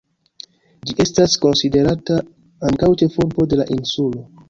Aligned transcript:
Ĝi 0.87 0.95
estas 1.05 1.35
konsiderata 1.45 2.19
ankaŭ 2.73 2.93
ĉefurbo 3.03 3.51
de 3.53 3.63
la 3.65 3.73
insulo. 3.81 4.31